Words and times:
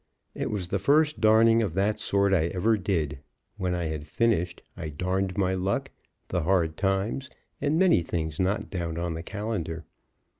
It 0.33 0.49
was 0.49 0.69
the 0.69 0.79
first 0.79 1.21
darning 1.21 1.61
of 1.61 1.75
that 1.75 1.99
sort 1.99 2.33
I 2.33 2.47
ever 2.47 2.75
did; 2.75 3.19
when 3.57 3.75
I 3.75 3.85
had 3.85 4.07
finished, 4.07 4.63
I 4.75 4.89
darned 4.89 5.37
my 5.37 5.53
luck, 5.53 5.91
the 6.29 6.41
hard 6.41 6.75
times, 6.75 7.29
and 7.61 7.77
many 7.77 8.01
things 8.01 8.39
not 8.39 8.71
down 8.71 8.97
on 8.97 9.13
the 9.13 9.21
calendar. 9.21 9.85